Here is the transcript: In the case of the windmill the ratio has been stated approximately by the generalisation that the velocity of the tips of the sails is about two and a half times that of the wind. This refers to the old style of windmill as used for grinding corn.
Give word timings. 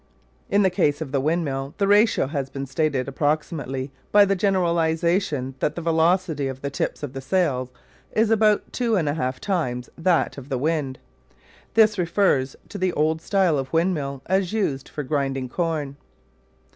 In 0.49 0.63
the 0.63 0.71
case 0.71 0.99
of 0.99 1.11
the 1.11 1.21
windmill 1.21 1.75
the 1.77 1.87
ratio 1.87 2.25
has 2.25 2.49
been 2.49 2.65
stated 2.65 3.07
approximately 3.07 3.91
by 4.11 4.25
the 4.25 4.35
generalisation 4.35 5.53
that 5.59 5.75
the 5.75 5.81
velocity 5.83 6.47
of 6.47 6.61
the 6.63 6.71
tips 6.71 7.03
of 7.03 7.13
the 7.13 7.21
sails 7.21 7.69
is 8.11 8.31
about 8.31 8.73
two 8.73 8.95
and 8.95 9.07
a 9.07 9.13
half 9.13 9.39
times 9.39 9.91
that 9.99 10.39
of 10.39 10.49
the 10.49 10.57
wind. 10.57 10.97
This 11.75 11.99
refers 11.99 12.55
to 12.69 12.79
the 12.79 12.93
old 12.93 13.21
style 13.21 13.59
of 13.59 13.73
windmill 13.73 14.23
as 14.25 14.53
used 14.53 14.89
for 14.89 15.03
grinding 15.03 15.49
corn. 15.49 15.97